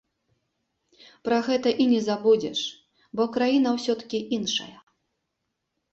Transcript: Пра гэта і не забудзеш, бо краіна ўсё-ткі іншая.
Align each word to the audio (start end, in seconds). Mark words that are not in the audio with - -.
Пра 1.27 1.37
гэта 1.49 1.69
і 1.85 1.87
не 1.93 1.99
забудзеш, 2.07 2.59
бо 3.19 3.23
краіна 3.39 3.69
ўсё-ткі 3.77 4.19
іншая. 4.39 4.71